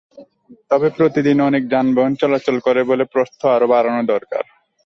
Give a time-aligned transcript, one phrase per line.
[0.71, 4.43] তবে প্রতিদিন অনেক যানবাহন চলাচল করে বলে প্রস্থ আরও বাড়ানো দরকার।